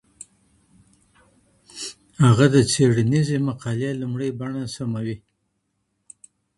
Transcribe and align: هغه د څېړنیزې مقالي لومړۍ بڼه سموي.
هغه 2.25 2.45
د 2.53 2.57
څېړنیزې 2.71 3.37
مقالي 3.47 3.89
لومړۍ 4.01 4.29
بڼه 4.39 4.63
سموي. 4.75 5.17